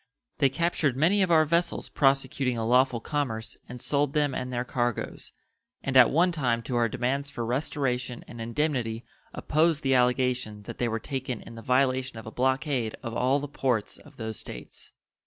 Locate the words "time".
6.31-6.63